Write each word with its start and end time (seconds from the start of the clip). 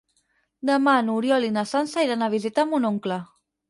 Demà 0.69 0.95
n'Oriol 1.11 1.47
i 1.51 1.53
na 1.61 1.67
Sança 1.75 2.09
iran 2.09 2.27
a 2.31 2.35
visitar 2.39 2.71
mon 2.75 2.95
oncle. 2.95 3.25